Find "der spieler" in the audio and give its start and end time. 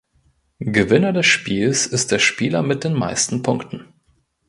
2.11-2.63